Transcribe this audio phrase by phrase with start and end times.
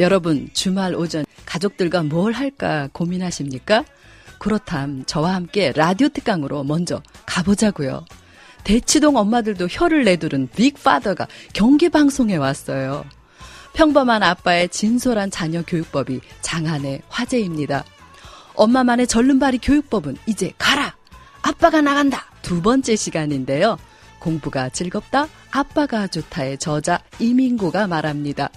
[0.00, 3.84] 여러분, 주말 오전 가족들과 뭘 할까 고민하십니까?
[4.38, 8.06] 그렇담 저와 함께 라디오 특강으로 먼저 가보자고요.
[8.64, 13.04] 대치동 엄마들도 혀를 내두른 빅파더가 경기 방송에 왔어요.
[13.74, 17.84] 평범한 아빠의 진솔한 자녀 교육법이 장안의 화제입니다.
[18.54, 20.96] 엄마만의 절름발이 교육법은 이제 가라!
[21.42, 22.24] 아빠가 나간다!
[22.40, 23.76] 두 번째 시간인데요.
[24.18, 28.48] 공부가 즐겁다, 아빠가 좋다의 저자 이민구가 말합니다.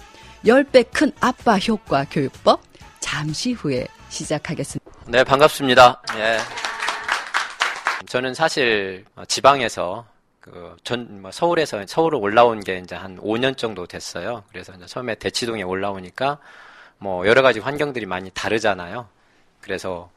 [0.44, 2.60] 10배 큰 아빠 효과 교육법
[3.00, 4.90] 잠시 후에 시작하겠습니다.
[5.06, 6.02] 네, 반갑습니다.
[6.16, 6.38] 예.
[8.06, 10.06] 저는 사실 지방에서
[10.40, 14.44] 그 전 뭐 서울에서 서울로 올라온 게 이제 한 5년 정도 됐어요.
[14.50, 16.38] 그래서 이제 처음에 대치동에 올라오니까
[16.98, 19.08] 뭐 여러 가지 환경들이 많이 다르잖아요.
[19.62, 20.10] 그래서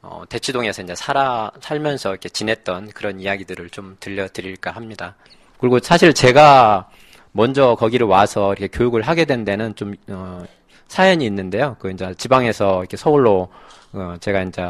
[0.00, 5.16] 어, 대치동에서 이제 살아 살면서 이렇게 지냈던 그런 이야기들을 좀 들려드릴까 합니다.
[5.58, 6.88] 그리고 사실 제가
[7.36, 10.44] 먼저 거기를 와서 이렇게 교육을 하게 된 데는 좀 어,
[10.86, 11.74] 사연이 있는데요.
[11.80, 13.48] 그 이제 지방에서 이렇게 서울로
[13.92, 14.64] 어, 제가 이제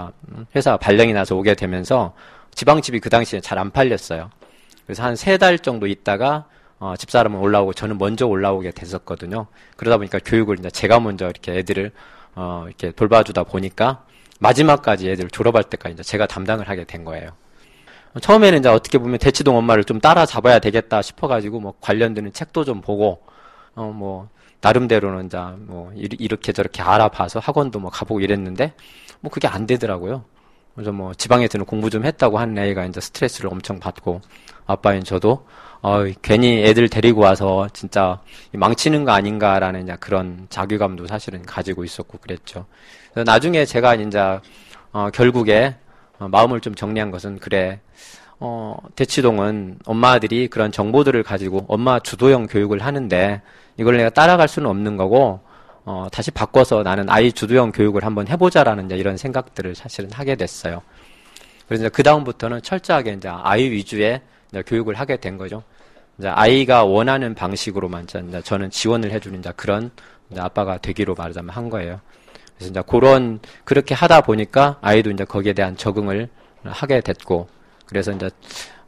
[0.57, 2.15] 회사 발령이 나서 오게 되면서
[2.55, 4.31] 지방집이 그 당시에 잘 안 팔렸어요.
[4.87, 6.47] 그래서 한 세 달 정도 있다가
[6.79, 9.47] 어, 집사람은 올라오고 저는 먼저 올라오게 됐었거든요.
[9.77, 11.93] 그러다 보니까 교육을 이제 제가 먼저 이렇게 애들을
[12.35, 14.05] 어, 이렇게 돌봐주다 보니까
[14.41, 17.31] 마지막까지 애들 졸업할 때까지 이제 제가 담당을 하게 된 거예요.
[18.21, 23.23] 처음에는 이제 어떻게 보면 대치동 엄마를 좀 따라잡아야 되겠다 싶어가지고 뭐 관련되는 책도 좀 보고
[23.75, 24.29] 어 뭐
[24.65, 28.73] 나름대로는 이제 뭐 이렇게 저렇게 알아봐서 학원도 뭐 가보고 이랬는데
[29.21, 30.25] 뭐 그게 안 되더라고요.
[30.75, 34.23] 그래서 뭐 지방에서는 공부 좀 했다고 하는 애가 이제 스트레스를 엄청 받고
[34.67, 35.47] 아빠인 저도
[35.83, 38.21] 어 괜히 애들 데리고 와서 진짜
[38.53, 42.65] 망치는 거 아닌가라는 그런 자괴감도 사실은 가지고 있었고 그랬죠.
[43.13, 44.41] 그래서 나중에 제가 이제
[44.93, 45.77] 어 결국에
[46.19, 47.81] 어, 마음을 좀 정리한 것은 그래.
[48.41, 53.43] 어, 대치동은 엄마들이 그런 정보들을 가지고 엄마 주도형 교육을 하는데
[53.77, 55.41] 이걸 내가 따라갈 수는 없는 거고
[55.85, 60.83] 어, 다시 바꿔서 나는 아이 주도형 교육을 한번 해보자라는 이제 이런 생각들을 사실은 하게 됐어요.
[61.69, 64.21] 그래서 그 다음부터는 철저하게 이제 아이 위주의
[64.51, 65.63] 이제 교육을 하게 된 거죠.
[66.19, 69.91] 이제 아이가 원하는 방식으로만 이제 저는 지원을 해주는 이제 그런
[70.31, 72.01] 이제 아빠가 되기로 말하자면 한 거예요.
[72.57, 76.29] 그래서 이제 그런 그렇게 하다 보니까 아이도 이제 거기에 대한 적응을
[76.65, 77.49] 하게 됐고
[77.87, 78.31] 그래서 이제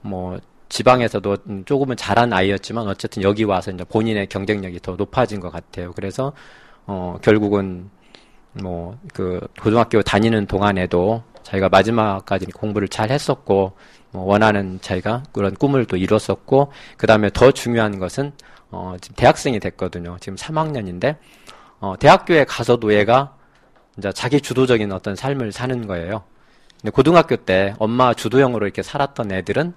[0.01, 0.39] 뭐
[0.69, 5.93] 지방에서도 조금은 잘한 아이였지만 어쨌든 여기 와서 이제 본인의 경쟁력이 더 높아진 것 같아요.
[5.93, 6.33] 그래서
[6.87, 7.91] 어 결국은
[8.63, 13.73] 뭐 그 고등학교 다니는 동안에도 자기가 마지막까지 공부를 잘 했었고
[14.11, 18.33] 뭐 원하는 자기가 그런 꿈을 또 이뤘었고 그 다음에 더 중요한 것은
[18.71, 20.17] 어 지금 대학생이 됐거든요.
[20.21, 21.17] 지금 3학년인데
[21.81, 23.37] 어 대학교에 가서도 얘가
[23.99, 26.25] 이제 자기 주도적인 어떤 삶을 사는 거예요.
[26.81, 29.75] 근데 고등학교 때 엄마 주도형으로 이렇게 살았던 애들은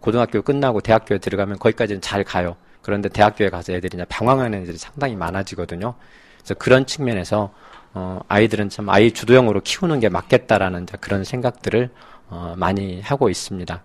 [0.00, 2.56] 고등학교 끝나고 대학교에 들어가면 거기까지는 잘 가요.
[2.82, 5.94] 그런데 대학교에 가서 애들이 이제 방황하는 애들이 상당히 많아지거든요.
[6.38, 7.52] 그래서 그런 측면에서
[7.94, 11.90] 어, 아이들은 참 아이 주도형으로 키우는 게 맞겠다라는 그런 생각들을
[12.30, 13.82] 어, 많이 하고 있습니다.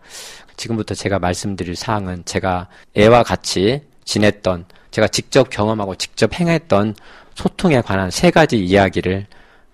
[0.55, 6.95] 지금부터 제가 말씀드릴 사항은 제가 애와 같이 지냈던 제가 직접 경험하고 직접 행했던
[7.35, 9.25] 소통에 관한 세 가지 이야기를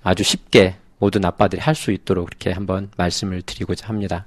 [0.09, 4.25] 아주 쉽게 모든 아빠들이 할 수 있도록 그렇게 한번 말씀을 드리고자 합니다.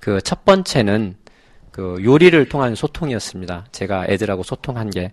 [0.00, 1.16] 그 첫 번째는
[1.70, 3.66] 그 요리를 통한 소통이었습니다.
[3.72, 5.12] 제가 애들하고 소통한 게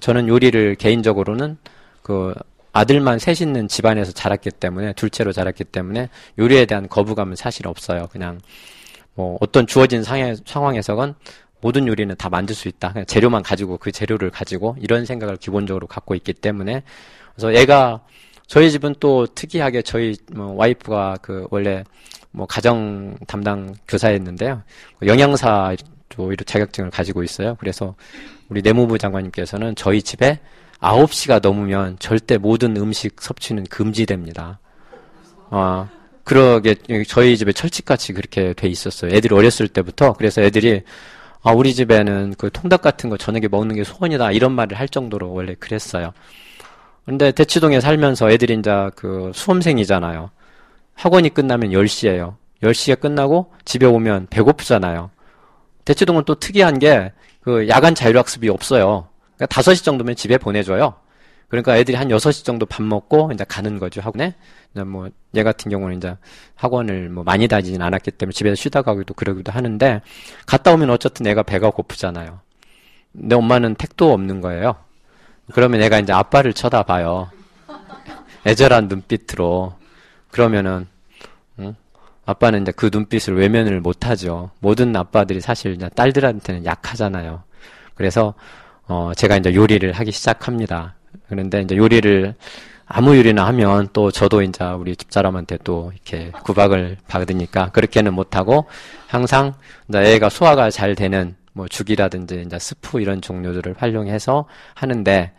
[0.00, 1.58] 저는 요리를 개인적으로는
[2.02, 2.32] 그
[2.72, 8.06] 아들만 셋 있는 집안에서 자랐기 때문에 둘째로 자랐기 때문에 요리에 대한 거부감은 사실 없어요.
[8.12, 8.40] 그냥
[9.14, 11.14] 뭐 어떤 주어진 상황에서건
[11.60, 12.92] 모든 요리는 다 만들 수 있다.
[12.92, 16.82] 그냥 재료만 가지고 그 재료를 가지고 이런 생각을 기본적으로 갖고 있기 때문에
[17.34, 18.02] 그래서 애가
[18.46, 21.84] 저희 집은 또 특이하게 저희 뭐 와이프가 그 원래
[22.30, 24.62] 뭐 가정 담당 교사였는데요.
[25.04, 25.74] 영양사
[26.08, 27.56] 쪽 자격증을 가지고 있어요.
[27.58, 27.94] 그래서
[28.48, 30.40] 우리 내무부 장관님께서는 저희 집에
[30.80, 34.60] 9시가 넘으면 절대 모든 음식 섭취는 금지됩니다.
[35.50, 35.88] 아,
[36.24, 36.74] 그러게
[37.06, 39.14] 저희 집에 철칙같이 그렇게 돼 있었어요.
[39.14, 40.12] 애들이 어렸을 때부터.
[40.12, 40.82] 그래서 애들이
[41.42, 44.32] 아, 우리 집에는 그 통닭 같은 거 저녁에 먹는 게 소원이다.
[44.32, 46.12] 이런 말을 할 정도로 원래 그랬어요.
[47.06, 50.30] 근데 대치동에 살면서 애들이 이제 그 수험생이잖아요.
[50.94, 52.36] 학원이 끝나면 10시에요.
[52.62, 55.10] 10시에 끝나고 집에 오면 배고프잖아요.
[55.84, 57.12] 대치동은 또 특이한 게
[57.46, 59.06] 그 야간 자율학습이 없어요.
[59.36, 60.94] 그러니까 5시 정도면 집에 보내줘요.
[61.46, 64.34] 그러니까 애들이 한 6시 정도 밥 먹고 이제 가는 거죠, 학원에.
[64.72, 66.16] 이제 뭐, 얘 같은 경우는 이제
[66.56, 70.02] 학원을 뭐 많이 다니진 않았기 때문에 집에서 쉬다 가기도 그러기도 하는데,
[70.44, 72.40] 갔다 오면 어쨌든 애가 배가 고프잖아요.
[73.12, 74.74] 내 엄마는 택도 없는 거예요.
[75.52, 77.30] 그러면 애가 이제 아빠를 쳐다봐요.
[78.46, 79.74] 애절한 눈빛으로.
[80.30, 80.86] 그러면은,
[81.58, 81.74] 응?
[82.26, 84.50] 아빠는 이제 그 눈빛을 외면을 못하죠.
[84.58, 87.42] 모든 아빠들이 사실 딸들한테는 약하잖아요.
[87.94, 88.34] 그래서
[88.88, 90.94] 어 제가 이제 요리를 하기 시작합니다.
[91.28, 92.34] 그런데 이제 요리를
[92.86, 98.66] 아무 요리나 하면 또 저도 이제 우리 집사람한테 또 이렇게 구박을 받으니까 그렇게는 못하고
[99.08, 99.54] 항상
[99.92, 104.44] 애가 소화가 잘 되는 뭐 죽이라든지 이제 스프 이런 종류들을 활용해서
[104.74, 105.32] 하는데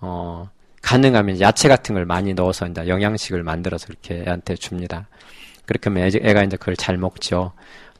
[0.00, 0.48] 어
[0.80, 5.08] 가능하면 야채 같은 걸 많이 넣어서 이제 영양식을 만들어서 이렇게 애한테 줍니다.
[5.66, 7.52] 그렇게 하면 애가 이제 그걸 잘 먹죠.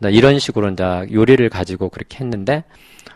[0.02, 2.62] 이런 식으로 이제 요리를 가지고 그렇게 했는데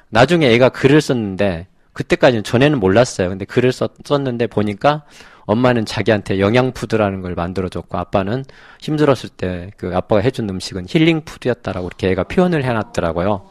[0.08, 3.28] 나중에 애가 글을 썼는데 그때까지는 전에는 몰랐어요.
[3.28, 5.04] 근데 글을 썼, 썼는데 보니까
[5.44, 8.44] 엄마는 자기한테 영양푸드라는 걸 만들어줬고 아빠는
[8.80, 13.49] 힘들었을 때 그 아빠가 해준 음식은 힐링푸드였다라고 이렇게 애가 표현을 해놨더라고요.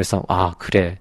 [0.00, 0.96] 그래서 아 그래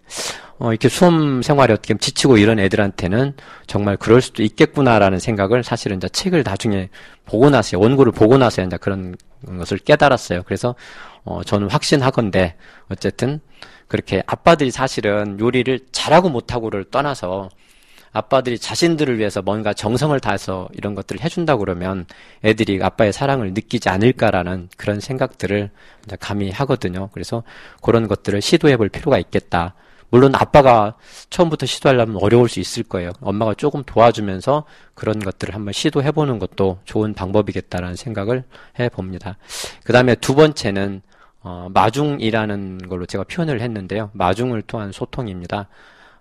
[0.57, 3.33] 어, 이렇게 수험 생활이 어떻게 지치고 이런 애들한테는
[3.65, 6.89] 정말 그럴 수도 있겠구나라는 생각을 사실은 이제 책을 나중에
[7.23, 9.15] 보고 나서 원고를 보고 나서 이제 그런
[9.57, 10.43] 것을 깨달았어요.
[10.43, 10.75] 그래서
[11.23, 12.57] 어, 저는 확신하건데
[12.89, 13.39] 어쨌든
[13.87, 17.47] 그렇게 아빠들이 사실은 요리를 잘하고 못하고를 떠나서
[18.11, 22.05] 아빠들이 자신들을 위해서 뭔가 정성을 다해서 이런 것들을 해준다 그러면
[22.43, 25.69] 애들이 아빠의 사랑을 느끼지 않을까라는 그런 생각들을
[26.19, 27.09] 감히 하거든요.
[27.13, 27.43] 그래서
[27.81, 29.75] 그런 것들을 시도해 볼 필요가 있겠다.
[30.11, 30.95] 물론 아빠가
[31.29, 33.11] 처음부터 시도하려면 어려울 수 있을 거예요.
[33.21, 34.63] 엄마가 조금 도와주면서
[34.95, 38.43] 그런 것들을 한번 시도해 보는 것도 좋은 방법이겠다라는 생각을
[38.79, 39.37] 해 봅니다.
[39.83, 41.01] 그 다음에 두 번째는
[41.41, 44.09] 어, 마중이라는 걸로 제가 표현을 했는데요.
[44.13, 45.69] 마중을 통한 소통입니다.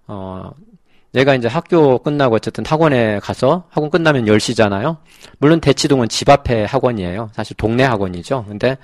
[0.07, 0.53] 어,
[1.13, 4.99] 내가 이제 학교 끝나고 어쨌든 학원에 가서 학원 끝나면 10시잖아요.
[5.39, 7.31] 물론 대치동은 집 앞에 학원이에요.
[7.33, 8.45] 사실 동네 학원이죠.
[8.49, 8.77] 근데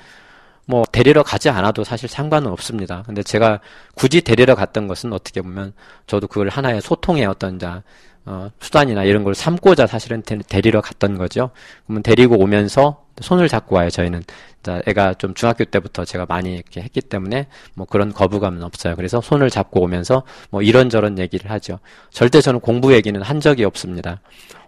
[0.67, 3.03] 뭐 데리러 가지 않아도 사실 상관은 없습니다.
[3.07, 3.61] 근데 제가
[3.95, 5.73] 굳이 데리러 갔던 것은 어떻게 보면
[6.07, 7.83] 저도 그걸 하나의 소통의 어떤 자
[8.27, 11.51] 어, 수단이나 이런 걸 삼고자 사실은 데리러 갔던 거죠.
[11.85, 13.91] 그러면 데리고 오면서 손을 잡고 와요.
[13.91, 14.23] 저희는
[14.63, 18.97] 자, 애가 좀 중학교 때부터 제가 많이 이렇게 했기 때문에 뭐 그런 거부감은 없어요.
[18.97, 21.81] 그래서 손을 잡고 오면서 뭐 이런저런 얘기를 하죠.
[22.11, 24.21] 절대 저는 공부 얘기는 한 적이 없습니다.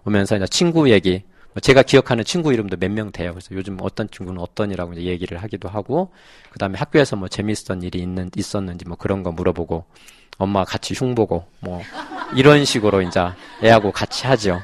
[0.05, 3.31] 오면서 이제 친구 얘기, 뭐 제가 기억하는 친구 이름도 몇 명 돼요.
[3.31, 6.11] 그래서 요즘 어떤 친구는 어떤이라고 이제 얘기를 하기도 하고,
[6.51, 9.85] 그 다음에 학교에서 뭐 재밌었던 일이 있는, 있었는지 뭐 그런 거 물어보고,
[10.37, 11.81] 엄마 같이 흉 보고, 뭐,
[12.35, 13.19] 이런 식으로 이제
[13.63, 14.61] 애하고 같이 하죠.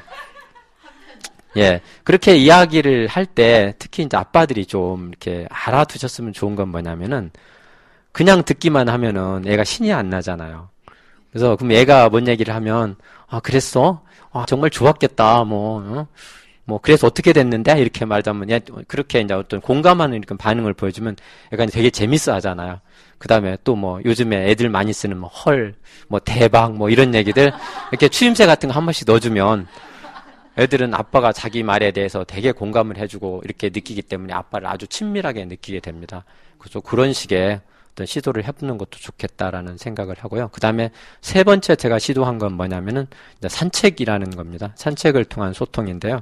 [1.56, 1.80] 예.
[2.02, 7.30] 그렇게 이야기를 할 때, 특히 이제 아빠들이 좀 이렇게 알아두셨으면 좋은 건 뭐냐면은,
[8.12, 10.68] 그냥 듣기만 하면은 애가 신이 안 나잖아요.
[11.30, 12.96] 그래서 그럼 애가 뭔 얘기를 하면,
[13.28, 14.02] 아, 그랬어?
[14.32, 16.06] 아, 정말 좋았겠다, 뭐, 어?
[16.66, 18.58] 뭐 그래서 어떻게 됐는데 이렇게 말하면 야
[18.88, 21.16] 그렇게 이제 어떤 공감하는 이런 반응을 보여주면
[21.52, 22.80] 약간 되게 재밌어 하잖아요.
[23.18, 25.74] 그다음에 또 뭐 요즘에 애들 많이 쓰는 뭐 헐,
[26.08, 27.52] 뭐 대박 뭐 이런 얘기들
[27.90, 29.66] 이렇게 추임새 같은 거 한 번씩 넣어주면
[30.56, 35.80] 애들은 아빠가 자기 말에 대해서 되게 공감을 해주고 이렇게 느끼기 때문에 아빠를 아주 친밀하게 느끼게
[35.80, 36.24] 됩니다.
[36.58, 37.60] 그래서 그런 식의
[37.94, 40.48] 어떤 시도를 해보는 것도 좋겠다라는 생각을 하고요.
[40.52, 43.06] 그 다음에 세 번째 제가 시도한 건 뭐냐면은
[43.46, 44.72] 산책이라는 겁니다.
[44.74, 46.20] 산책을 통한 소통인데요.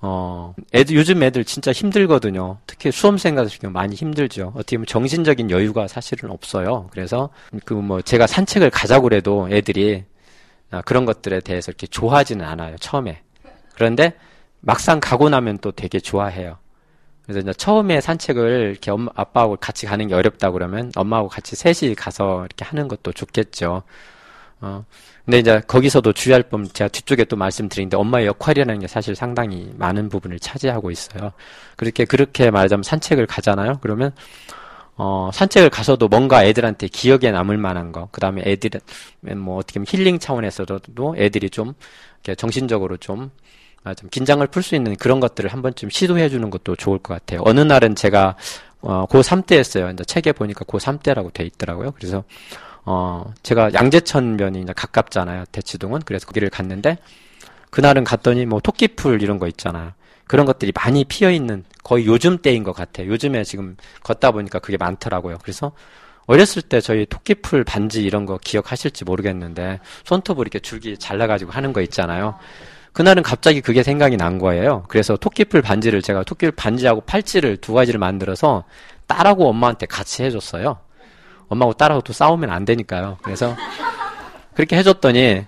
[0.00, 2.58] 어, 애들, 요즘 애들 진짜 힘들거든요.
[2.66, 4.52] 특히 수험생 같은 경우 많이 힘들죠.
[4.54, 6.88] 어떻게 보면 정신적인 여유가 사실은 없어요.
[6.92, 7.30] 그래서
[7.64, 10.04] 그 뭐 제가 산책을 가자고 그래도 애들이
[10.70, 12.76] 아, 그런 것들에 대해서 이렇게 좋아하지는 않아요.
[12.78, 13.22] 처음에.
[13.74, 14.14] 그런데
[14.60, 16.58] 막상 가고 나면 또 되게 좋아해요.
[17.28, 21.94] 그래서 이제 처음에 산책을 이렇게 엄마, 아빠하고 같이 가는 게 어렵다 그러면 엄마하고 같이 셋이
[21.94, 23.82] 가서 이렇게 하는 것도 좋겠죠.
[24.62, 24.84] 어.
[25.26, 30.08] 근데 이제 거기서도 주의할 점 제가 뒤쪽에 또 말씀드리는데 엄마의 역할이라는 게 사실 상당히 많은
[30.08, 31.32] 부분을 차지하고 있어요.
[31.76, 33.74] 그렇게 그렇게 말하자면 산책을 가잖아요.
[33.82, 34.12] 그러면
[34.96, 38.70] 어, 산책을 가서도 뭔가 애들한테 기억에 남을 만한 거, 그 다음에 애들,
[39.36, 41.74] 뭐, 어떻게 보면 힐링 차원에서도 애들이 좀,
[42.36, 43.30] 정신적으로 좀,
[43.84, 47.14] 아, 좀 긴장을 풀 수 있는 그런 것들을 한 번쯤 시도해 주는 것도 좋을 것
[47.14, 47.42] 같아요.
[47.44, 48.36] 어느 날은 제가
[48.80, 49.90] 어, 고3 때였어요.
[49.90, 51.92] 이제 책에 보니까 고3 때라고 돼 있더라고요.
[51.92, 52.24] 그래서
[52.84, 55.44] 어, 제가 양재천면이 이제 가깝잖아요.
[55.52, 56.02] 대치동은.
[56.04, 56.98] 그래서 거기를 갔는데
[57.70, 59.92] 그날은 갔더니 뭐 토끼풀 이런 거 있잖아요.
[60.26, 63.08] 그런 것들이 많이 피어 있는 거의 요즘 때인 것 같아요.
[63.08, 65.38] 요즘에 지금 걷다 보니까 그게 많더라고요.
[65.42, 65.72] 그래서
[66.26, 71.80] 어렸을 때 저희 토끼풀 반지 이런 거 기억하실지 모르겠는데 손톱을 이렇게 줄기 잘라가지고 하는 거
[71.80, 72.38] 있잖아요.
[72.98, 74.82] 그날은 갑자기 그게 생각이 난 거예요.
[74.88, 78.64] 그래서 토끼풀 반지를 제가 토끼풀 반지하고 팔찌를 두 가지를 만들어서
[79.06, 80.78] 딸하고 엄마한테 같이 해줬어요.
[81.46, 83.18] 엄마하고 딸하고 또 싸우면 안 되니까요.
[83.22, 83.54] 그래서
[84.54, 85.44] 그렇게 해줬더니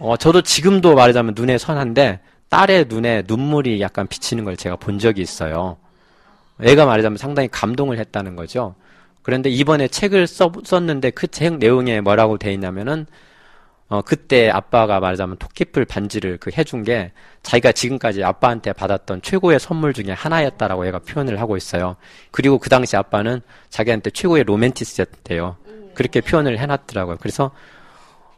[0.00, 2.20] 어, 저도 지금도 말하자면 눈에 선한데
[2.50, 5.78] 딸의 눈에 눈물이 약간 비치는 걸 제가 본 적이 있어요.
[6.60, 8.74] 애가 말하자면 상당히 감동을 했다는 거죠.
[9.22, 13.06] 그런데 이번에 책을 써, 썼는데 그 책 내용에 뭐라고 돼 있냐면은
[13.92, 19.92] 어, 그때 아빠가 말하자면 토끼풀 반지를 그 해준 게 자기가 지금까지 아빠한테 받았던 최고의 선물
[19.92, 21.96] 중에 하나였다라고 얘가 표현을 하고 있어요.
[22.30, 25.56] 그리고 그 당시 아빠는 자기한테 최고의 로맨티스트였대요.
[25.92, 27.18] 그렇게 표현을 해놨더라고요.
[27.20, 27.50] 그래서,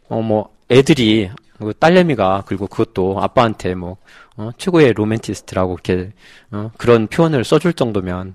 [0.08, 1.30] 어, 뭐, 애들이,
[1.60, 3.98] 그 딸내미가, 그리고 그것도 아빠한테 뭐,
[4.36, 6.10] 어, 최고의 로맨티스트라고 이렇게,
[6.50, 8.34] 어, 그런 표현을 써줄 정도면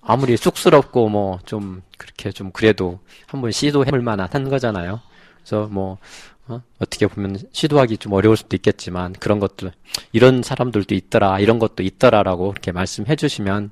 [0.00, 5.00] 아무리 쑥스럽고 뭐, 좀, 그렇게 좀 그래도 한번 시도해볼 만한 한 거잖아요.
[5.44, 5.98] 그래서 뭐,
[6.48, 6.62] 어?
[6.78, 9.72] 떻게 보면 시도하기 좀 어려울 수도 있겠지만 그런 것들
[10.12, 13.70] 이런 사람들도 있더라 이런 것도 있더라라고 이렇게 말씀해 주시면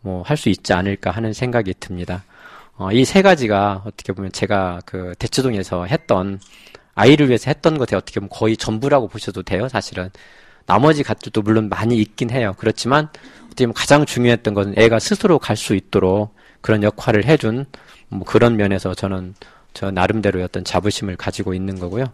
[0.00, 2.24] 뭐 할 수 있지 않을까 하는 생각이 듭니다.
[2.76, 6.40] 어, 이 세 가지가 어떻게 보면 제가 그 대치동에서 했던
[6.94, 10.10] 아이를 위해서 했던 것에 어떻게 보면 거의 전부라고 보셔도 돼요 사실은
[10.66, 13.08] 나머지 것들도 물론 많이 있긴 해요 그렇지만
[13.46, 17.66] 어떻게 보면 가장 중요했던 것은 애가 스스로 갈 수 있도록 그런 역할을 해준
[18.08, 19.34] 뭐 그런 면에서 저는
[19.78, 22.06] 저 나름대로의 어떤 자부심을 가지고 있는 거고요.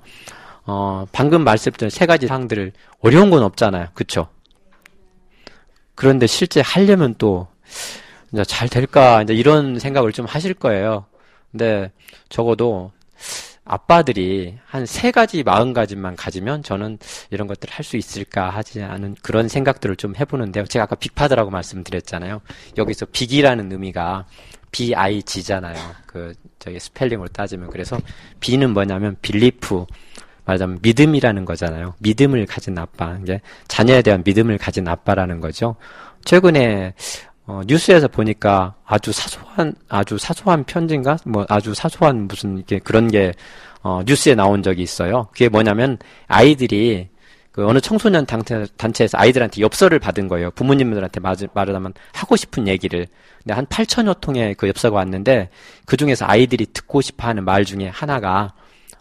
[0.66, 3.86] 어, 방금 말씀드린 세 가지 사항들을 어려운 건 없잖아요.
[3.94, 4.28] 그쵸?
[5.94, 7.48] 그런데 실제 하려면 또,
[8.34, 11.06] 이제 잘 될까, 이제 이런 생각을 좀 하실 거예요.
[11.52, 11.90] 근데
[12.28, 12.92] 적어도
[13.64, 16.98] 아빠들이 한 세 가지 마음가짐만 가지면 저는
[17.30, 20.66] 이런 것들을 할 수 있을까 하지 않은 그런 생각들을 좀 해보는데요.
[20.66, 22.42] 제가 아까 빅파드라고 말씀드렸잖아요.
[22.76, 24.26] 여기서 빅이라는 의미가
[24.74, 25.76] B-I-G잖아요.
[26.06, 27.70] 그, 저기 스펠링으로 따지면.
[27.70, 27.96] 그래서
[28.40, 29.86] B는 뭐냐면 빌리프.
[30.46, 31.94] 말하자면 믿음이라는 거잖아요.
[32.00, 33.16] 믿음을 가진 아빠.
[33.22, 35.76] 이제 자녀에 대한 믿음을 가진 아빠라는 거죠.
[36.24, 36.92] 최근에
[37.46, 43.32] 어, 뉴스에서 보니까 아주 사소한 아주 사소한 편지인가 뭐 아주 사소한 무슨 이게 그런 게
[43.82, 45.28] 어, 뉴스에 나온 적이 있어요.
[45.32, 47.08] 그게 뭐냐면 아이들이
[47.54, 50.50] 그 어느 청소년 단체, 단체에서 아이들한테 엽서를 받은 거예요.
[50.50, 53.06] 부모님들한테 말하자면 하고 싶은 얘기를.
[53.38, 55.50] 근데 한 8천여 통의 그 엽서가 왔는데
[55.86, 58.54] 그 중에서 아이들이 듣고 싶어 하는 말 중에 하나가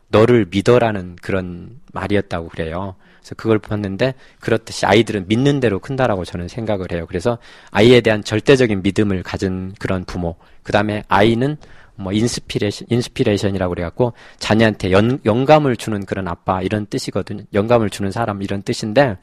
[0.10, 2.94] 너를 믿어라는 그런 말이었다고 그래요.
[3.22, 7.08] 그래서 그걸 봤는데 그렇듯이 아이들은 믿는 대로 큰다라고 저는 생각을 해요.
[7.08, 7.40] 그래서
[7.72, 10.36] 아이에 대한 절대적인 믿음을 가진 그런 부모.
[10.62, 11.58] 그 다음에 아이는
[11.96, 17.44] 뭐 inspiration, inspiration이라고 그래갖고 자녀한테 연, 영감을 주는 그런 아빠 이런 뜻이거든요.
[17.54, 19.18] 영감을 주는 사람 이런 뜻인데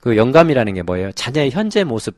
[0.00, 1.12] 그 영감이라는 게 뭐예요?
[1.12, 2.16] 자녀의 현재 모습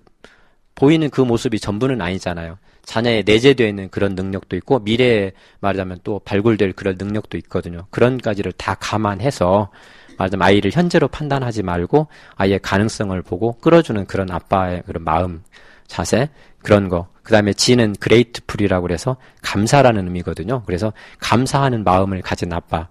[0.74, 2.58] 보이는 그 모습이 전부는 아니잖아요.
[2.84, 7.86] 자녀의 내재되어 있는 그런 능력도 있고 미래에 말하자면 또 발굴될 그런 능력도 있거든요.
[7.90, 9.70] 그런 가지를 다 감안해서
[10.18, 15.42] 말하자면 아이를 현재로 판단하지 말고 아이의 가능성을 보고 끌어주는 그런 아빠의 그런 마음,
[15.86, 16.28] 자세
[16.62, 17.08] 그런 거.
[17.22, 20.62] 그 다음에 지는 그레이트풀이라고 그래서 감사라는 의미거든요.
[20.66, 22.88] 그래서 감사하는 마음을 가진 아빠.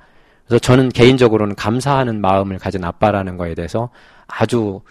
[0.47, 3.89] 그래서 저는 개인적으로는 감사하는 마음을 가진 아빠라는 거에 대해서
[4.27, 4.81] 아주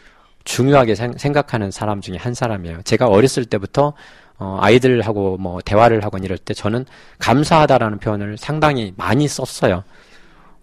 [0.45, 2.83] 중요하게 생각하는 사람 중에 한 사람이에요.
[2.83, 3.95] 제가 어렸을 때부터
[4.39, 6.85] 어, 아이들하고 뭐 대화를 하거나 이럴 때 저는
[7.19, 9.85] 감사하다라는 표현을 상당히 많이 썼어요.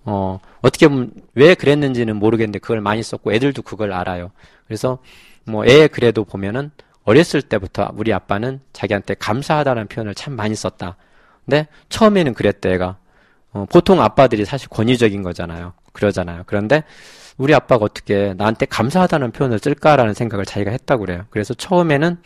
[0.05, 4.31] 어, 어떻게 보면 왜 그랬는지는 모르겠는데 그걸 많이 썼고 애들도 그걸 알아요.
[4.67, 4.99] 그래서
[5.45, 6.71] 뭐 애 그래도 보면은
[7.09, 10.95] 어렸을 때부터 우리 아빠는 자기한테 감사하다는 표현을 참 많이 썼다.
[11.43, 12.97] 근데 처음에는 그랬대, 애가.
[13.51, 15.73] 어, 보통 아빠들이 사실 권위적인 거잖아요.
[15.91, 16.43] 그러잖아요.
[16.45, 16.83] 그런데
[17.37, 21.25] 우리 아빠가 어떻게 나한테 감사하다는 표현을 쓸까라는 생각을 자기가 했다고 그래요.
[21.31, 22.17] 그래서 처음에는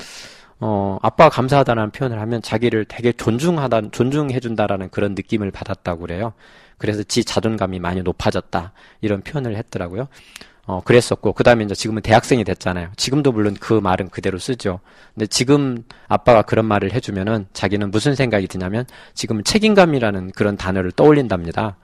[0.60, 6.34] 어, 아빠가 감사하다는 표현을 하면 자기를 되게 존중하다, 존중해준다라는 그런 느낌을 받았다고 그래요.
[6.78, 8.74] 그래서 지 자존감이 많이 높아졌다.
[9.00, 10.10] 이런 표현을 했더라고요.
[10.65, 12.91] 어, 그랬었고, 그 다음에 이제 지금은 대학생이 됐잖아요.
[12.96, 14.79] 지금도 물론 그 말은 그대로 쓰죠.
[15.13, 21.75] 근데 지금 아빠가 그런 말을 해주면은 자기는 무슨 생각이 드냐면 지금 책임감이라는 그런 단어를 떠올린답니다.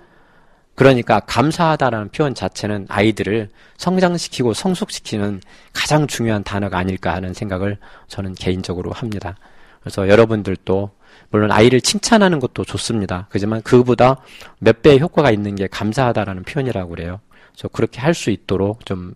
[0.75, 5.41] 그러니까 감사하다라는 표현 자체는 아이들을 성장시키고 성숙시키는
[5.73, 9.35] 가장 중요한 단어가 아닐까 하는 생각을 저는 개인적으로 합니다.
[9.81, 10.91] 그래서 여러분들도
[11.29, 13.27] 물론 아이를 칭찬하는 것도 좋습니다.
[13.29, 14.17] 그지만 그보다
[14.59, 17.19] 몇 배의 효과가 있는 게 감사하다라는 표현이라고 그래요.
[17.55, 19.13] 저 그렇게 할 수 있도록 좀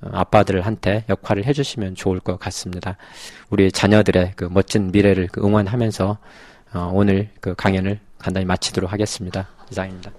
[0.00, 2.96] 어, 아빠들한테 역할을 해주시면 좋을 것 같습니다.
[3.50, 6.18] 우리 자녀들의 그 멋진 미래를 그 응원하면서
[6.72, 9.48] 어, 오늘 그 강연을 간단히 마치도록 하겠습니다.
[9.70, 10.10] 이상입니다.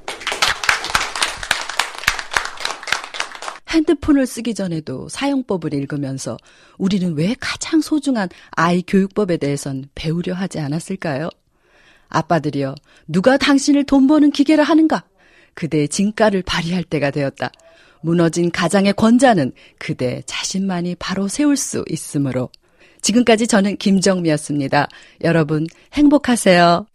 [3.72, 6.38] 핸드폰을 쓰기 전에도 사용법을 읽으면서
[6.78, 11.30] 우리는 왜 가장 소중한 아이 교육법에 대해선 배우려 하지 않았을까요?
[12.10, 12.76] 아빠들이여,
[13.08, 15.04] 누가 당신을 돈 버는 기계를 하는가?
[15.54, 17.52] 그대의 진가를 발휘할 때가 되었다.
[18.02, 22.50] 무너진 가장의 권자는 그대 자신만이 바로 세울 수 있으므로.
[23.02, 24.88] 지금까지 저는 김정미였습니다.
[25.24, 26.86] 여러분 행복하세요.